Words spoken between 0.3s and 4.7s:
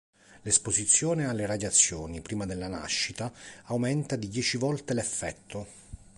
L'esposizione alle radiazioni prima della nascita aumenta di dieci